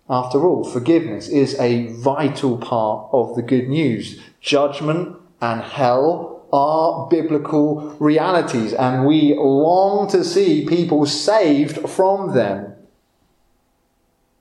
After 0.10 0.48
all, 0.48 0.63
forgiveness 0.63 1.27
is 1.27 1.60
a 1.60 1.88
vital 1.88 2.57
part 2.57 3.10
of 3.12 3.36
the 3.36 3.41
good 3.41 3.67
news. 3.67 4.22
Judgment 4.39 5.17
and 5.41 5.62
hell 5.62 6.37
are 6.51 7.08
biblical 7.08 7.96
realities, 8.00 8.74
and 8.74 9.06
we 9.06 9.36
long 9.36 10.10
to 10.10 10.24
see 10.24 10.66
people 10.66 11.06
saved 11.06 11.89
from 11.89 12.34
them. 12.34 12.74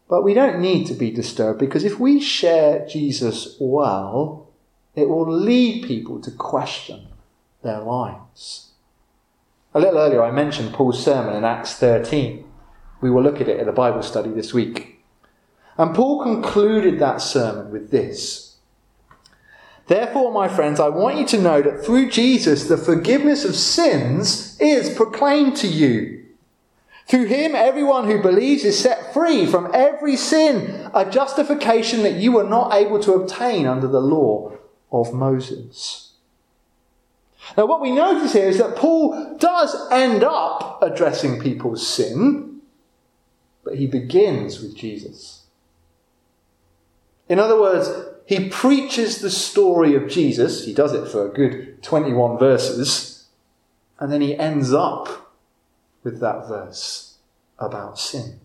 But 0.08 0.22
we 0.22 0.34
don't 0.34 0.60
need 0.60 0.86
to 0.86 0.94
be 0.94 1.10
disturbed 1.10 1.58
because 1.58 1.84
if 1.84 1.98
we 1.98 2.20
share 2.20 2.86
Jesus 2.86 3.56
well, 3.58 4.48
it 4.94 5.08
will 5.08 5.30
lead 5.30 5.86
people 5.86 6.20
to 6.22 6.30
question 6.30 7.08
their 7.62 7.80
lives. 7.80 8.70
A 9.74 9.80
little 9.80 9.98
earlier, 9.98 10.22
I 10.22 10.30
mentioned 10.30 10.72
Paul's 10.72 11.04
sermon 11.04 11.34
in 11.34 11.44
Acts 11.44 11.74
13. 11.74 12.44
We 13.00 13.10
will 13.10 13.22
look 13.22 13.40
at 13.40 13.48
it 13.48 13.60
at 13.60 13.66
the 13.66 13.72
Bible 13.72 14.02
study 14.02 14.30
this 14.30 14.54
week. 14.54 15.04
And 15.76 15.94
Paul 15.94 16.22
concluded 16.22 16.98
that 16.98 17.20
sermon 17.20 17.70
with 17.70 17.90
this 17.90 18.45
Therefore, 19.86 20.32
my 20.32 20.48
friends, 20.48 20.80
I 20.80 20.88
want 20.88 21.18
you 21.18 21.26
to 21.26 21.40
know 21.40 21.62
that 21.62 21.84
through 21.84 22.10
Jesus, 22.10 22.64
the 22.64 22.76
forgiveness 22.76 23.44
of 23.44 23.54
sins 23.54 24.58
is 24.60 24.94
proclaimed 24.94 25.56
to 25.58 25.68
you. 25.68 26.24
Through 27.06 27.26
him, 27.26 27.54
everyone 27.54 28.06
who 28.06 28.20
believes 28.20 28.64
is 28.64 28.76
set 28.76 29.14
free 29.14 29.46
from 29.46 29.70
every 29.72 30.16
sin, 30.16 30.90
a 30.92 31.08
justification 31.08 32.02
that 32.02 32.14
you 32.14 32.32
were 32.32 32.48
not 32.48 32.74
able 32.74 32.98
to 33.00 33.12
obtain 33.12 33.66
under 33.66 33.86
the 33.86 34.00
law 34.00 34.52
of 34.90 35.14
Moses. 35.14 36.14
Now, 37.56 37.66
what 37.66 37.80
we 37.80 37.92
notice 37.92 38.32
here 38.32 38.48
is 38.48 38.58
that 38.58 38.74
Paul 38.74 39.36
does 39.38 39.76
end 39.92 40.24
up 40.24 40.82
addressing 40.82 41.38
people's 41.40 41.86
sin, 41.86 42.60
but 43.62 43.76
he 43.76 43.86
begins 43.86 44.60
with 44.60 44.76
Jesus. 44.76 45.44
In 47.28 47.38
other 47.38 47.60
words, 47.60 47.88
he 48.26 48.48
preaches 48.48 49.20
the 49.20 49.30
story 49.30 49.94
of 49.94 50.08
Jesus. 50.08 50.64
He 50.64 50.74
does 50.74 50.92
it 50.92 51.08
for 51.08 51.26
a 51.26 51.32
good 51.32 51.82
21 51.82 52.38
verses. 52.38 53.24
And 54.00 54.12
then 54.12 54.20
he 54.20 54.36
ends 54.36 54.72
up 54.72 55.32
with 56.02 56.18
that 56.20 56.48
verse 56.48 57.18
about 57.58 57.98
sin. 57.98 58.40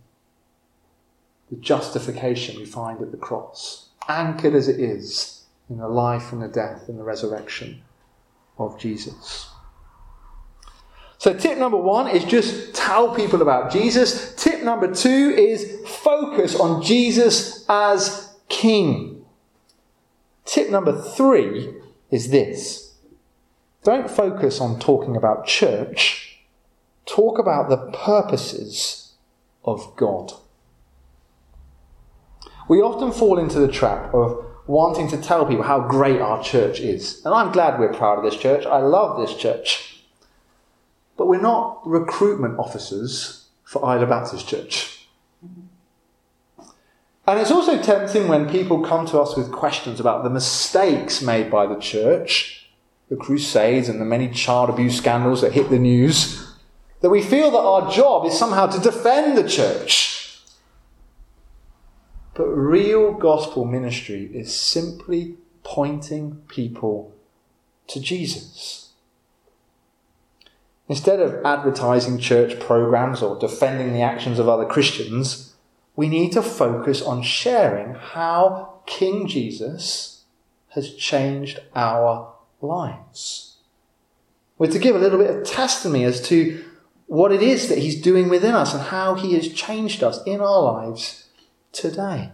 The 1.49 1.57
justification 1.57 2.57
we 2.57 2.65
find 2.65 3.01
at 3.01 3.11
the 3.11 3.17
cross, 3.17 3.89
anchored 4.07 4.53
as 4.53 4.67
it 4.67 4.79
is 4.79 5.45
in 5.69 5.77
the 5.77 5.89
life 5.89 6.31
and 6.31 6.41
the 6.41 6.47
death 6.47 6.87
and 6.87 6.97
the 6.97 7.03
resurrection 7.03 7.81
of 8.59 8.79
Jesus. 8.79 9.49
So, 11.17 11.33
tip 11.33 11.57
number 11.57 11.77
one 11.77 12.07
is 12.07 12.23
just 12.23 12.73
tell 12.73 13.13
people 13.13 13.41
about 13.41 13.71
Jesus. 13.71 14.33
Tip 14.35 14.63
number 14.63 14.93
two 14.93 15.31
is 15.37 15.79
focus 15.87 16.59
on 16.59 16.81
Jesus 16.81 17.65
as 17.67 18.33
King. 18.47 19.10
Tip 20.45 20.69
number 20.69 20.99
three 21.01 21.73
is 22.09 22.29
this 22.29 22.93
don't 23.83 24.09
focus 24.09 24.61
on 24.61 24.79
talking 24.79 25.15
about 25.15 25.47
church, 25.47 26.39
talk 27.05 27.39
about 27.39 27.69
the 27.69 27.91
purposes 27.91 29.13
of 29.65 29.95
God. 29.95 30.33
We 32.69 32.79
often 32.79 33.11
fall 33.11 33.39
into 33.39 33.59
the 33.59 33.71
trap 33.71 34.13
of 34.13 34.45
wanting 34.67 35.07
to 35.09 35.17
tell 35.17 35.45
people 35.45 35.63
how 35.63 35.87
great 35.87 36.21
our 36.21 36.41
church 36.43 36.79
is. 36.79 37.25
And 37.25 37.33
I'm 37.33 37.51
glad 37.51 37.79
we're 37.79 37.93
proud 37.93 38.19
of 38.19 38.23
this 38.23 38.39
church. 38.39 38.65
I 38.65 38.77
love 38.77 39.19
this 39.19 39.35
church. 39.35 40.03
But 41.17 41.27
we're 41.27 41.41
not 41.41 41.81
recruitment 41.85 42.59
officers 42.59 43.47
for 43.63 43.81
Isla 43.81 44.05
Baptist 44.05 44.47
Church. 44.47 45.07
And 47.27 47.39
it's 47.39 47.51
also 47.51 47.81
tempting 47.81 48.27
when 48.27 48.49
people 48.49 48.81
come 48.81 49.05
to 49.07 49.19
us 49.19 49.37
with 49.37 49.51
questions 49.51 49.99
about 49.99 50.23
the 50.23 50.29
mistakes 50.29 51.21
made 51.21 51.51
by 51.51 51.67
the 51.67 51.79
church, 51.79 52.69
the 53.09 53.15
crusades, 53.15 53.87
and 53.87 54.01
the 54.01 54.05
many 54.05 54.29
child 54.29 54.69
abuse 54.69 54.97
scandals 54.97 55.41
that 55.41 55.53
hit 55.53 55.69
the 55.69 55.77
news, 55.79 56.51
that 57.01 57.09
we 57.09 57.21
feel 57.21 57.51
that 57.51 57.57
our 57.57 57.91
job 57.91 58.25
is 58.25 58.37
somehow 58.37 58.67
to 58.67 58.79
defend 58.79 59.37
the 59.37 59.47
church. 59.47 60.39
But 62.33 62.47
real 62.47 63.13
gospel 63.13 63.65
ministry 63.65 64.29
is 64.33 64.55
simply 64.55 65.35
pointing 65.63 66.41
people 66.47 67.13
to 67.87 67.99
Jesus. 67.99 68.89
Instead 70.87 71.19
of 71.19 71.45
advertising 71.45 72.17
church 72.17 72.59
programs 72.59 73.21
or 73.21 73.37
defending 73.39 73.93
the 73.93 74.01
actions 74.01 74.39
of 74.39 74.49
other 74.49 74.65
Christians, 74.65 75.50
we 75.95 76.07
need 76.07 76.31
to 76.33 76.41
focus 76.41 77.01
on 77.01 77.21
sharing 77.21 77.95
how 77.95 78.81
King 78.85 79.27
Jesus 79.27 80.23
has 80.69 80.93
changed 80.93 81.59
our 81.75 82.33
lives. 82.61 83.57
We're 84.57 84.71
to 84.71 84.79
give 84.79 84.95
a 84.95 84.99
little 84.99 85.19
bit 85.19 85.35
of 85.35 85.43
testimony 85.45 86.03
as 86.03 86.21
to 86.27 86.63
what 87.07 87.31
it 87.31 87.41
is 87.41 87.67
that 87.67 87.79
He's 87.79 88.01
doing 88.01 88.29
within 88.29 88.55
us 88.55 88.73
and 88.73 88.83
how 88.83 89.15
He 89.15 89.33
has 89.33 89.51
changed 89.51 90.03
us 90.03 90.23
in 90.23 90.39
our 90.39 90.61
lives 90.61 91.27
today. 91.71 92.31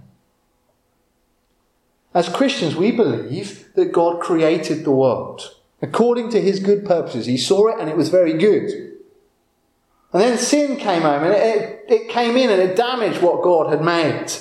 As 2.14 2.30
Christians, 2.30 2.76
we 2.76 2.92
believe 2.92 3.74
that 3.76 3.92
God 3.92 4.22
created 4.22 4.84
the 4.84 4.92
world 4.92 5.56
according 5.82 6.30
to 6.32 6.42
His 6.42 6.60
good 6.60 6.86
purposes. 6.86 7.26
He 7.26 7.38
saw 7.38 7.68
it 7.68 7.80
and 7.80 7.90
it 7.90 7.98
was 7.98 8.10
very 8.10 8.34
good. 8.34 8.97
And 10.14 10.22
then 10.22 10.38
sin 10.38 10.78
came 10.78 11.02
home 11.02 11.24
and 11.24 11.34
it, 11.34 11.86
it 11.90 12.10
came 12.10 12.38
in 12.38 12.50
and 12.50 12.62
it 12.62 12.78
damaged 12.78 13.22
what 13.22 13.44
God 13.44 13.70
had 13.70 13.84
made. 13.84 14.32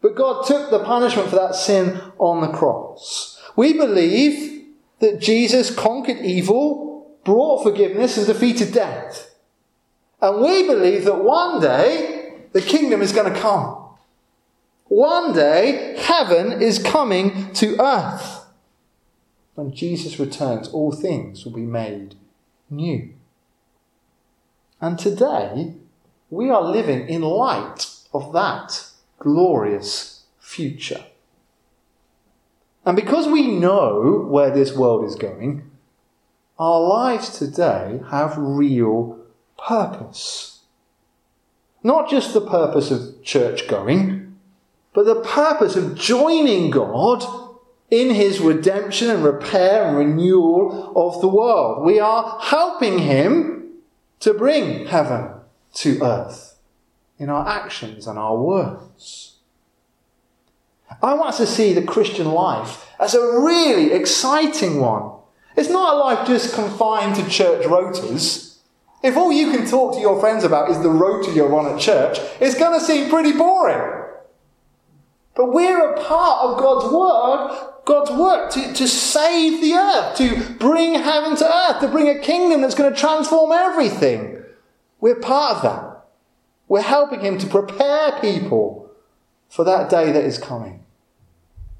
But 0.00 0.16
God 0.16 0.44
took 0.44 0.70
the 0.70 0.84
punishment 0.84 1.30
for 1.30 1.36
that 1.36 1.54
sin 1.54 2.00
on 2.18 2.40
the 2.40 2.56
cross. 2.56 3.40
We 3.56 3.72
believe 3.72 4.64
that 4.98 5.20
Jesus 5.20 5.74
conquered 5.74 6.18
evil, 6.18 7.16
brought 7.24 7.62
forgiveness, 7.62 8.16
and 8.16 8.26
defeated 8.26 8.74
death. 8.74 9.34
And 10.20 10.40
we 10.40 10.66
believe 10.66 11.04
that 11.04 11.22
one 11.22 11.60
day 11.60 12.34
the 12.52 12.60
kingdom 12.60 13.02
is 13.02 13.12
going 13.12 13.32
to 13.32 13.38
come. 13.38 13.84
One 14.86 15.32
day 15.32 15.96
heaven 15.98 16.60
is 16.60 16.78
coming 16.78 17.52
to 17.54 17.80
earth. 17.80 18.46
When 19.54 19.72
Jesus 19.72 20.18
returns, 20.18 20.68
all 20.68 20.92
things 20.92 21.44
will 21.44 21.52
be 21.52 21.62
made 21.62 22.16
new. 22.68 23.14
And 24.84 24.98
today, 24.98 25.72
we 26.28 26.50
are 26.50 26.62
living 26.62 27.08
in 27.08 27.22
light 27.22 27.86
of 28.12 28.34
that 28.34 28.84
glorious 29.18 30.24
future. 30.38 31.02
And 32.84 32.94
because 32.94 33.26
we 33.26 33.46
know 33.46 34.26
where 34.28 34.50
this 34.50 34.76
world 34.76 35.06
is 35.06 35.14
going, 35.14 35.70
our 36.58 36.82
lives 36.82 37.30
today 37.30 38.02
have 38.10 38.36
real 38.36 39.20
purpose. 39.56 40.64
Not 41.82 42.10
just 42.10 42.34
the 42.34 42.46
purpose 42.46 42.90
of 42.90 43.22
church 43.22 43.66
going, 43.66 44.36
but 44.92 45.06
the 45.06 45.22
purpose 45.22 45.76
of 45.76 45.94
joining 45.94 46.68
God 46.68 47.24
in 47.90 48.10
his 48.10 48.38
redemption 48.38 49.08
and 49.08 49.24
repair 49.24 49.86
and 49.86 49.96
renewal 49.96 50.92
of 50.94 51.22
the 51.22 51.28
world. 51.28 51.86
We 51.86 52.00
are 52.00 52.38
helping 52.38 52.98
him 52.98 53.63
to 54.24 54.32
bring 54.32 54.86
heaven 54.86 55.28
to 55.74 56.02
earth 56.02 56.56
in 57.18 57.28
our 57.28 57.46
actions 57.46 58.06
and 58.06 58.18
our 58.18 58.34
words. 58.38 59.36
I 61.02 61.12
want 61.12 61.28
us 61.28 61.36
to 61.36 61.46
see 61.46 61.74
the 61.74 61.82
Christian 61.82 62.32
life 62.32 62.90
as 62.98 63.14
a 63.14 63.20
really 63.20 63.92
exciting 63.92 64.80
one. 64.80 65.12
It's 65.56 65.68
not 65.68 65.92
a 65.92 65.98
life 65.98 66.26
just 66.26 66.54
confined 66.54 67.16
to 67.16 67.28
church 67.28 67.66
rotas. 67.66 68.56
If 69.02 69.14
all 69.18 69.30
you 69.30 69.50
can 69.50 69.66
talk 69.68 69.94
to 69.94 70.00
your 70.00 70.18
friends 70.18 70.42
about 70.42 70.70
is 70.70 70.80
the 70.80 70.88
rota 70.88 71.30
you're 71.30 71.54
on 71.54 71.74
at 71.74 71.78
church, 71.78 72.18
it's 72.40 72.58
going 72.58 72.80
to 72.80 72.82
seem 72.82 73.10
pretty 73.10 73.32
boring. 73.32 74.03
But 75.34 75.52
we're 75.52 75.92
a 75.92 76.00
part 76.00 76.44
of 76.44 76.58
God's 76.58 76.92
work, 76.92 77.84
God's 77.84 78.10
work 78.12 78.50
to, 78.52 78.72
to 78.72 78.88
save 78.88 79.60
the 79.60 79.74
earth, 79.74 80.16
to 80.18 80.54
bring 80.58 80.94
heaven 80.94 81.36
to 81.36 81.44
earth, 81.44 81.80
to 81.80 81.88
bring 81.88 82.08
a 82.08 82.20
kingdom 82.20 82.60
that's 82.60 82.74
going 82.74 82.92
to 82.92 82.98
transform 82.98 83.52
everything. 83.52 84.42
We're 85.00 85.16
part 85.16 85.56
of 85.56 85.62
that. 85.62 86.04
We're 86.68 86.82
helping 86.82 87.20
Him 87.20 87.38
to 87.38 87.46
prepare 87.46 88.12
people 88.20 88.90
for 89.48 89.64
that 89.64 89.90
day 89.90 90.12
that 90.12 90.24
is 90.24 90.38
coming. 90.38 90.84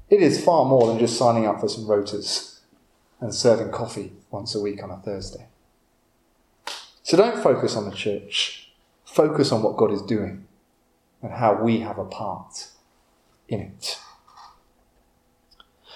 It 0.09 0.21
is 0.21 0.43
far 0.43 0.65
more 0.65 0.87
than 0.87 0.99
just 0.99 1.17
signing 1.17 1.47
up 1.47 1.59
for 1.59 1.69
some 1.69 1.85
rotas 1.85 2.59
and 3.19 3.33
serving 3.33 3.71
coffee 3.71 4.13
once 4.29 4.53
a 4.53 4.61
week 4.61 4.83
on 4.83 4.91
a 4.91 4.97
Thursday. 4.97 5.47
So 7.03 7.17
don't 7.17 7.41
focus 7.41 7.75
on 7.75 7.89
the 7.89 7.95
church. 7.95 8.71
Focus 9.05 9.51
on 9.51 9.63
what 9.63 9.77
God 9.77 9.91
is 9.91 10.01
doing 10.01 10.45
and 11.21 11.31
how 11.31 11.61
we 11.61 11.79
have 11.79 11.97
a 11.97 12.05
part 12.05 12.67
in 13.47 13.61
it. 13.61 13.99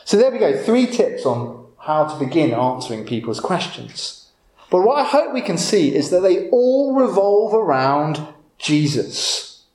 So 0.05 0.17
there 0.17 0.31
we 0.31 0.39
go, 0.39 0.57
three 0.57 0.87
tips 0.87 1.25
on 1.25 1.67
how 1.77 2.05
to 2.05 2.23
begin 2.23 2.51
answering 2.51 3.05
people's 3.05 3.39
questions. 3.39 4.27
But 4.69 4.81
what 4.81 4.99
I 4.99 5.03
hope 5.03 5.33
we 5.33 5.41
can 5.41 5.57
see 5.57 5.95
is 5.95 6.09
that 6.09 6.21
they 6.21 6.49
all 6.49 6.95
revolve 6.95 7.53
around 7.53 8.27
Jesus. 8.57 9.65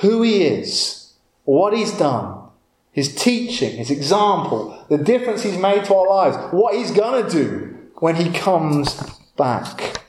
Who 0.00 0.22
he 0.22 0.44
is, 0.44 1.14
what 1.44 1.76
he's 1.76 1.92
done, 1.92 2.48
his 2.92 3.14
teaching, 3.14 3.76
his 3.76 3.90
example, 3.90 4.84
the 4.88 4.98
difference 4.98 5.42
he's 5.42 5.58
made 5.58 5.84
to 5.86 5.94
our 5.94 6.08
lives, 6.08 6.36
what 6.52 6.74
he's 6.74 6.90
going 6.90 7.24
to 7.24 7.30
do 7.30 7.78
when 7.96 8.16
he 8.16 8.30
comes 8.30 9.00
back. 9.36 10.02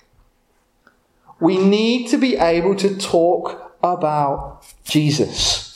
We 1.40 1.58
need 1.58 2.08
to 2.10 2.18
be 2.18 2.36
able 2.36 2.76
to 2.76 2.98
talk 2.98 3.78
about 3.82 4.64
Jesus. 4.84 5.69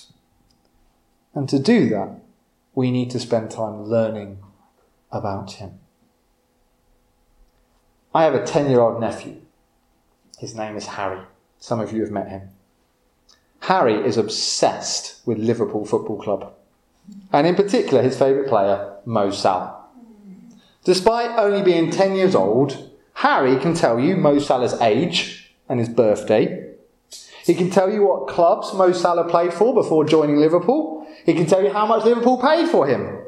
And 1.34 1.50
to 1.50 1.60
do 1.60 1.90
that, 1.90 2.20
we 2.76 2.92
need 2.92 3.10
to 3.12 3.20
spend 3.20 3.52
time 3.52 3.84
learning 3.84 4.40
about 5.12 5.54
him. 5.54 5.80
I 8.14 8.24
have 8.24 8.36
a 8.36 8.46
10 8.46 8.70
year 8.70 8.82
old 8.82 9.00
nephew. 9.00 9.42
His 10.38 10.56
name 10.56 10.76
is 10.76 10.88
Harry. 10.88 11.22
Some 11.60 11.80
of 11.80 11.94
you 11.94 12.02
have 12.02 12.12
met 12.12 12.30
him. 12.30 12.50
Harry 13.62 13.96
is 13.96 14.18
obsessed 14.18 15.26
with 15.26 15.38
Liverpool 15.38 15.86
Football 15.86 16.22
Club, 16.22 16.54
and 17.32 17.48
in 17.48 17.56
particular 17.56 18.04
his 18.04 18.20
favourite 18.20 18.50
player, 18.50 18.98
Mo 19.06 19.32
Salah. 19.32 19.86
Despite 20.84 21.40
only 21.40 21.62
being 21.62 21.90
10 21.90 22.16
years 22.16 22.36
old, 22.36 22.92
Harry 23.14 23.58
can 23.58 23.74
tell 23.74 24.00
you 24.00 24.18
Mo 24.18 24.38
Salah's 24.40 24.74
age 24.82 25.54
and 25.70 25.80
his 25.80 25.88
birthday. 25.88 26.73
He 27.44 27.54
can 27.54 27.70
tell 27.70 27.92
you 27.92 28.06
what 28.06 28.28
clubs 28.28 28.74
Mo 28.74 28.94
Salah 28.94 29.30
played 29.30 29.54
for 29.54 29.74
before 29.74 30.06
joining 30.06 30.38
Liverpool. 30.38 31.06
He 31.26 31.34
can 31.34 31.46
tell 31.46 31.62
you 31.62 31.72
how 31.72 31.86
much 31.86 32.06
Liverpool 32.06 32.38
paid 32.38 32.70
for 32.70 32.88
him. 32.88 33.20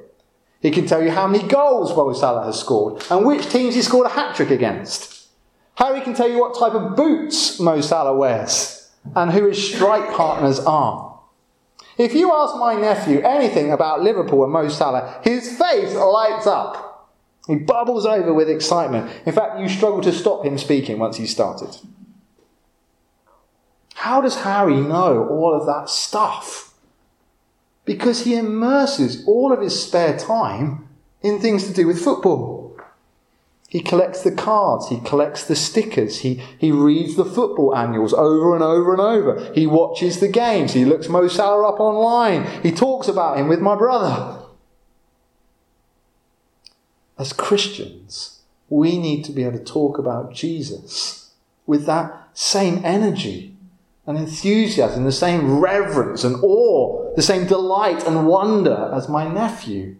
He 0.61 0.71
can 0.71 0.87
tell 0.87 1.03
you 1.03 1.11
how 1.11 1.27
many 1.27 1.45
goals 1.47 1.95
Mo 1.95 2.13
Salah 2.13 2.45
has 2.45 2.59
scored 2.59 3.03
and 3.11 3.25
which 3.25 3.49
teams 3.49 3.75
he 3.75 3.81
scored 3.81 4.07
a 4.07 4.09
hat 4.09 4.35
trick 4.35 4.51
against. 4.51 5.27
Harry 5.75 6.01
can 6.01 6.13
tell 6.13 6.29
you 6.29 6.39
what 6.39 6.57
type 6.57 6.73
of 6.73 6.95
boots 6.95 7.59
Mo 7.59 7.81
Salah 7.81 8.15
wears 8.15 8.89
and 9.15 9.31
who 9.31 9.47
his 9.47 9.73
strike 9.73 10.13
partners 10.13 10.59
are. 10.59 11.19
If 11.97 12.13
you 12.13 12.33
ask 12.33 12.55
my 12.55 12.75
nephew 12.75 13.19
anything 13.19 13.71
about 13.71 14.01
Liverpool 14.01 14.43
and 14.43 14.51
Mo 14.51 14.69
Salah, 14.69 15.19
his 15.23 15.57
face 15.57 15.93
lights 15.93 16.47
up. 16.47 17.11
He 17.47 17.55
bubbles 17.55 18.05
over 18.05 18.33
with 18.33 18.49
excitement. 18.49 19.11
In 19.25 19.33
fact, 19.33 19.59
you 19.59 19.69
struggle 19.69 20.01
to 20.01 20.11
stop 20.11 20.45
him 20.45 20.57
speaking 20.57 20.97
once 20.99 21.17
he's 21.17 21.31
started. 21.31 21.77
How 23.95 24.21
does 24.21 24.41
Harry 24.41 24.81
know 24.81 25.27
all 25.27 25.53
of 25.53 25.65
that 25.65 25.89
stuff? 25.89 26.73
Because 27.85 28.23
he 28.23 28.35
immerses 28.35 29.25
all 29.25 29.51
of 29.51 29.61
his 29.61 29.81
spare 29.81 30.17
time 30.17 30.89
in 31.21 31.39
things 31.39 31.65
to 31.65 31.73
do 31.73 31.87
with 31.87 32.03
football. 32.03 32.77
He 33.69 33.79
collects 33.79 34.21
the 34.21 34.31
cards, 34.31 34.89
he 34.89 34.99
collects 34.99 35.45
the 35.45 35.55
stickers, 35.55 36.19
he, 36.19 36.35
he 36.57 36.71
reads 36.71 37.15
the 37.15 37.25
football 37.25 37.75
annuals 37.75 38.13
over 38.13 38.53
and 38.53 38.63
over 38.63 38.91
and 38.91 39.01
over. 39.01 39.51
He 39.53 39.65
watches 39.65 40.19
the 40.19 40.27
games, 40.27 40.73
he 40.73 40.85
looks 40.85 41.09
Mo 41.09 41.27
Salah 41.27 41.69
up 41.69 41.79
online, 41.79 42.45
he 42.61 42.71
talks 42.71 43.07
about 43.07 43.37
him 43.37 43.47
with 43.47 43.59
my 43.59 43.75
brother. 43.75 44.43
As 47.17 47.33
Christians, 47.33 48.41
we 48.69 48.99
need 48.99 49.23
to 49.23 49.31
be 49.31 49.43
able 49.43 49.57
to 49.57 49.63
talk 49.63 49.97
about 49.97 50.33
Jesus 50.33 51.31
with 51.65 51.85
that 51.85 52.29
same 52.33 52.83
energy 52.85 53.54
and 54.07 54.17
enthusiasm, 54.17 55.03
the 55.03 55.11
same 55.11 55.59
reverence 55.59 56.23
and 56.23 56.37
awe, 56.43 57.13
the 57.15 57.21
same 57.21 57.47
delight 57.47 58.05
and 58.05 58.27
wonder 58.27 58.91
as 58.93 59.09
my 59.09 59.27
nephew. 59.27 59.95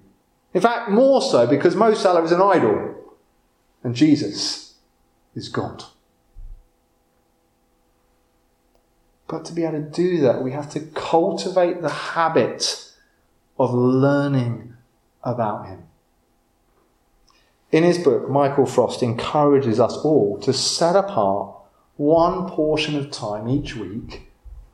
In 0.53 0.61
fact, 0.61 0.91
more 0.91 1.21
so 1.21 1.47
because 1.47 1.75
Mo 1.75 1.93
Salah 1.93 2.23
is 2.23 2.31
an 2.31 2.41
idol 2.41 2.95
and 3.83 3.95
Jesus 3.95 4.75
is 5.35 5.49
God. 5.49 5.83
But 9.27 9.43
to 9.45 9.53
be 9.53 9.63
able 9.63 9.81
to 9.83 9.89
do 9.89 10.21
that, 10.21 10.43
we 10.43 10.51
have 10.51 10.69
to 10.71 10.79
cultivate 10.79 11.81
the 11.81 11.89
habit 11.89 12.91
of 13.57 13.73
learning 13.73 14.75
about 15.23 15.67
Him. 15.67 15.83
In 17.71 17.83
his 17.83 17.97
book, 17.97 18.29
Michael 18.29 18.65
Frost 18.65 19.03
encourages 19.03 19.79
us 19.79 19.97
all 19.97 20.39
to 20.39 20.53
set 20.53 20.95
apart 20.95 21.54
one 21.97 22.49
portion 22.49 22.95
of 22.95 23.12
time 23.12 23.47
each 23.47 23.75
week 23.75 24.27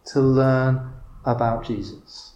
to 0.06 0.20
learn 0.20 0.94
about 1.26 1.66
Jesus. 1.66 2.34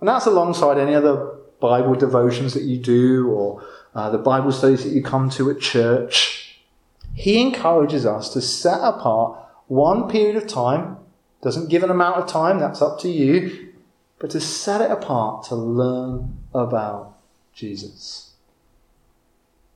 And 0.00 0.08
that's 0.08 0.26
alongside 0.26 0.78
any 0.78 0.94
other 0.94 1.38
Bible 1.60 1.94
devotions 1.94 2.54
that 2.54 2.64
you 2.64 2.78
do 2.78 3.28
or 3.30 3.64
uh, 3.94 4.10
the 4.10 4.18
Bible 4.18 4.50
studies 4.50 4.82
that 4.82 4.92
you 4.92 5.02
come 5.02 5.30
to 5.30 5.50
at 5.50 5.60
church. 5.60 6.60
He 7.14 7.40
encourages 7.40 8.04
us 8.04 8.32
to 8.32 8.40
set 8.40 8.80
apart 8.82 9.38
one 9.68 10.08
period 10.08 10.36
of 10.36 10.48
time, 10.48 10.96
doesn't 11.40 11.68
give 11.68 11.82
an 11.82 11.90
amount 11.90 12.16
of 12.16 12.26
time, 12.26 12.58
that's 12.58 12.82
up 12.82 12.98
to 13.00 13.08
you, 13.08 13.72
but 14.18 14.30
to 14.30 14.40
set 14.40 14.80
it 14.80 14.90
apart 14.90 15.44
to 15.44 15.54
learn 15.54 16.38
about 16.52 17.16
Jesus. 17.54 18.34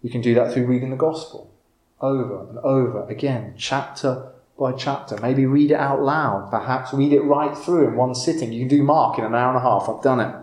You 0.03 0.11
can 0.11 0.21
do 0.21 0.35
that 0.35 0.53
through 0.53 0.67
reading 0.67 0.91
the 0.91 0.97
gospel 0.97 1.53
over 2.01 2.49
and 2.49 2.59
over 2.59 3.09
again, 3.09 3.55
chapter 3.57 4.33
by 4.59 4.73
chapter. 4.73 5.17
Maybe 5.21 5.47
read 5.47 5.71
it 5.71 5.79
out 5.79 6.03
loud. 6.03 6.51
Perhaps 6.51 6.93
read 6.93 7.13
it 7.13 7.21
right 7.21 7.57
through 7.57 7.89
in 7.89 7.97
one 7.97 8.15
sitting. 8.15 8.53
You 8.53 8.61
can 8.61 8.69
do 8.69 8.83
Mark 8.83 9.19
in 9.19 9.25
an 9.25 9.35
hour 9.35 9.49
and 9.49 9.59
a 9.59 9.61
half. 9.61 9.89
I've 9.89 10.03
done 10.03 10.21
it. 10.21 10.35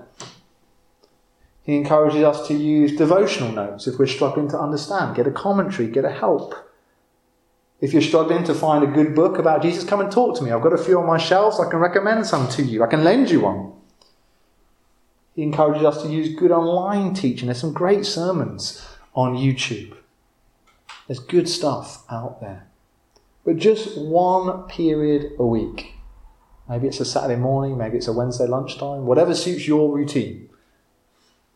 He 1.63 1.75
encourages 1.75 2.23
us 2.23 2.47
to 2.47 2.53
use 2.53 2.95
devotional 2.95 3.51
notes 3.51 3.87
if 3.87 3.97
we're 3.97 4.05
struggling 4.05 4.49
to 4.49 4.59
understand. 4.59 5.15
Get 5.15 5.27
a 5.27 5.31
commentary, 5.31 5.87
get 5.87 6.03
a 6.05 6.11
help. 6.11 6.53
If 7.79 7.93
you're 7.93 8.01
struggling 8.01 8.43
to 8.45 8.53
find 8.53 8.83
a 8.83 8.87
good 8.87 9.15
book 9.15 9.37
about 9.37 9.61
Jesus, 9.61 9.83
come 9.83 10.01
and 10.01 10.11
talk 10.11 10.37
to 10.37 10.43
me. 10.43 10.51
I've 10.51 10.61
got 10.61 10.73
a 10.73 10.77
few 10.77 10.99
on 10.99 11.07
my 11.07 11.17
shelves. 11.17 11.59
I 11.59 11.69
can 11.69 11.79
recommend 11.79 12.25
some 12.25 12.49
to 12.49 12.63
you. 12.63 12.83
I 12.83 12.87
can 12.87 13.03
lend 13.03 13.29
you 13.29 13.41
one. 13.41 13.73
He 15.35 15.43
encourages 15.43 15.83
us 15.83 16.03
to 16.03 16.09
use 16.09 16.35
good 16.35 16.51
online 16.51 17.13
teaching. 17.13 17.47
There's 17.47 17.59
some 17.59 17.73
great 17.73 18.05
sermons 18.05 18.85
on 19.15 19.35
YouTube. 19.35 19.95
There's 21.13 21.25
good 21.27 21.47
stuff 21.47 22.03
out 22.09 22.41
there. 22.41 22.65
But 23.45 23.57
just 23.57 23.99
one 23.99 24.63
period 24.63 25.33
a 25.37 25.45
week. 25.45 25.93
Maybe 26.67 26.87
it's 26.87 26.99
a 27.01 27.05
Saturday 27.05 27.39
morning, 27.39 27.77
maybe 27.77 27.97
it's 27.97 28.07
a 28.07 28.13
Wednesday 28.13 28.47
lunchtime, 28.47 29.05
whatever 29.05 29.35
suits 29.35 29.67
your 29.67 29.95
routine. 29.95 30.49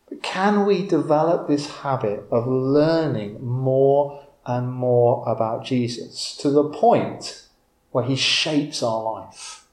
But 0.08 0.22
can 0.22 0.64
we 0.64 0.86
develop 0.86 1.48
this 1.48 1.68
habit 1.78 2.22
of 2.30 2.46
learning 2.46 3.44
more 3.44 4.28
and 4.46 4.70
more 4.70 5.28
about 5.28 5.64
Jesus 5.64 6.36
to 6.36 6.50
the 6.50 6.68
point 6.68 7.48
where 7.90 8.04
he 8.04 8.14
shapes 8.14 8.80
our 8.80 9.02
life? 9.02 9.64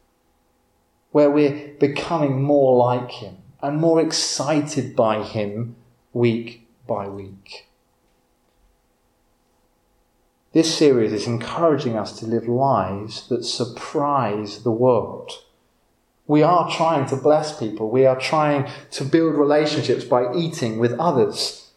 Where 1.11 1.29
we're 1.29 1.75
becoming 1.79 2.41
more 2.41 2.75
like 2.75 3.11
him 3.11 3.37
and 3.61 3.77
more 3.77 4.01
excited 4.01 4.95
by 4.95 5.21
him 5.21 5.75
week 6.11 6.67
by 6.87 7.07
week. 7.07 7.64
This 10.55 10.73
series 10.73 11.11
is 11.11 11.27
encouraging 11.27 11.97
us 11.97 12.17
to 12.19 12.25
live 12.25 12.47
lives 12.47 13.27
that 13.27 13.43
surprise 13.43 14.63
the 14.63 14.71
world. 14.71 15.43
We 16.27 16.43
are 16.43 16.71
trying 16.71 17.07
to 17.07 17.17
bless 17.17 17.59
people. 17.59 17.89
We 17.89 18.05
are 18.05 18.17
trying 18.17 18.71
to 18.91 19.03
build 19.03 19.35
relationships 19.35 20.05
by 20.05 20.33
eating 20.33 20.79
with 20.79 20.93
others. 20.93 21.71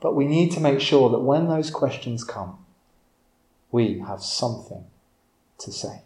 But 0.00 0.14
we 0.14 0.28
need 0.28 0.52
to 0.52 0.60
make 0.60 0.78
sure 0.78 1.10
that 1.10 1.22
when 1.22 1.48
those 1.48 1.72
questions 1.72 2.22
come, 2.22 2.64
we 3.72 3.98
have 4.06 4.22
something 4.22 4.84
to 5.58 5.72
say. 5.72 6.02